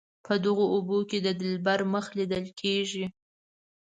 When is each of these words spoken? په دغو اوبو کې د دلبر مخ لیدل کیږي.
په 0.25 0.33
دغو 0.45 0.65
اوبو 0.75 0.97
کې 1.09 1.17
د 1.25 1.27
دلبر 1.41 1.79
مخ 1.93 2.05
لیدل 2.17 2.45
کیږي. 2.59 3.05